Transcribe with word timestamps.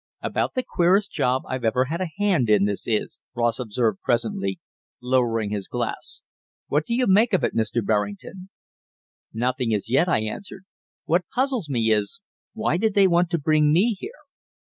"About 0.23 0.55
the 0.55 0.63
queerest 0.67 1.11
job 1.11 1.43
I've 1.47 1.63
ever 1.63 1.85
had 1.85 2.01
a 2.01 2.09
hand 2.17 2.49
in, 2.49 2.65
this 2.65 2.87
is," 2.87 3.19
Ross 3.35 3.59
observed 3.59 4.01
presently, 4.01 4.59
lowering 4.99 5.51
his 5.51 5.67
glass. 5.67 6.23
"What 6.69 6.87
do 6.87 6.95
you 6.95 7.05
make 7.05 7.33
of 7.33 7.43
it, 7.43 7.53
Mr. 7.55 7.85
Berrington?" 7.85 8.49
"Nothing 9.31 9.75
as 9.75 9.91
yet," 9.91 10.09
I 10.09 10.21
answered. 10.23 10.63
"What 11.05 11.25
puzzles 11.35 11.69
me 11.69 11.91
is 11.91 12.19
why 12.53 12.77
did 12.77 12.95
they 12.95 13.05
want 13.07 13.29
to 13.29 13.37
bring 13.37 13.71
me 13.71 13.93
here?" 13.99 14.09